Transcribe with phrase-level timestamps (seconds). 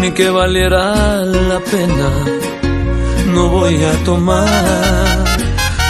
[0.00, 0.84] ni que valiera
[1.50, 2.08] la pena.
[3.34, 5.24] No voy a tomar,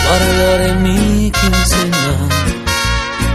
[0.04, 2.12] guardaré mi quincena.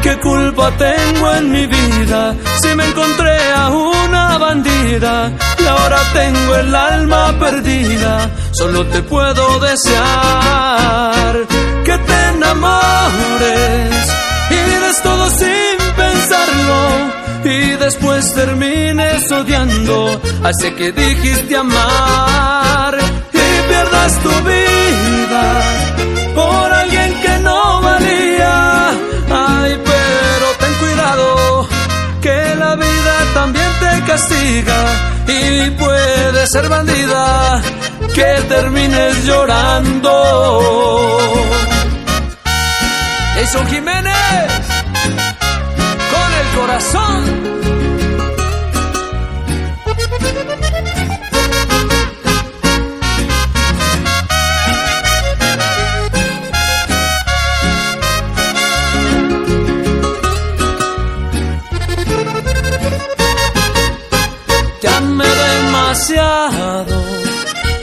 [0.04, 6.56] ¿Qué culpa tengo en mi vida si me encontré a una bandida y ahora tengo
[6.56, 8.29] el alma perdida?
[8.52, 11.36] Solo te puedo desear
[11.84, 13.46] que te enamores
[17.47, 22.97] y después termines odiando a que dijiste amar
[23.32, 25.43] y pierdas tu vida
[26.36, 28.89] por alguien que no valía.
[29.29, 31.68] Ay, pero ten cuidado
[32.22, 34.80] que la vida también te castiga
[35.27, 37.61] y puede ser bandida
[38.14, 40.11] que termines llorando.
[43.35, 44.66] Jason Jiménez
[46.78, 47.23] corazón.
[64.81, 66.95] Te amé demasiado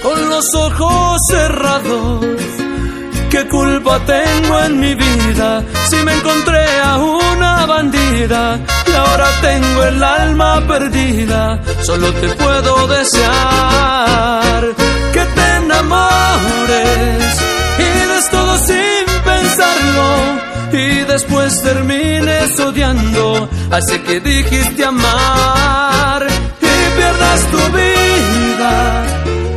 [0.03, 2.27] con los ojos cerrados.
[3.31, 8.61] ¿Qué culpa tengo en mi vida si me encontré a una bandida
[9.15, 11.61] ahora tengo el alma perdida?
[11.83, 14.63] Solo te puedo desear
[15.13, 17.25] que te enamores
[17.79, 20.09] y des todo sin pensarlo
[20.73, 26.27] y después termines odiando a ese que dijiste amar
[26.61, 29.05] y pierdas tu vida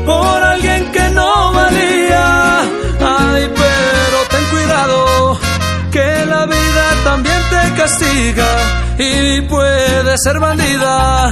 [0.05, 2.59] por alguien que no valía.
[2.99, 5.39] Ay, pero ten cuidado
[5.91, 11.31] que la vida también te castiga y puede ser bandida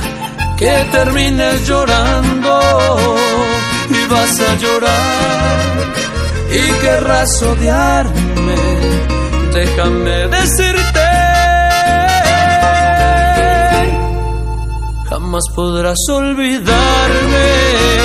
[0.58, 2.60] que termines llorando
[3.90, 5.76] y vas a llorar
[6.52, 8.56] y querrás odiarme.
[9.54, 11.08] Déjame decirte,
[15.10, 18.05] jamás podrás olvidarme.